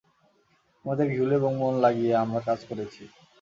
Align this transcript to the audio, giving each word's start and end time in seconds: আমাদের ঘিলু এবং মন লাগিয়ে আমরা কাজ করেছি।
আমাদের 0.85 1.05
ঘিলু 1.11 1.33
এবং 1.35 1.51
মন 1.55 1.73
লাগিয়ে 1.85 2.13
আমরা 2.23 2.39
কাজ 2.47 2.59
করেছি। 2.69 3.03